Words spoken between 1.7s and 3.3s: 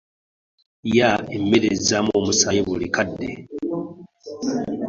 ezzaamu omusaayi buli kadde.